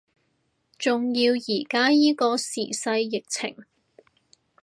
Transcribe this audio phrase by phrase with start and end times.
[0.79, 3.55] 仲要依家依個時勢疫情